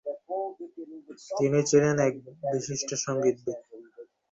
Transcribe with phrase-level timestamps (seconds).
[1.31, 2.13] তিনি ছিলেন এক
[2.51, 3.57] বিশিষ্ট সংগীতবিদ।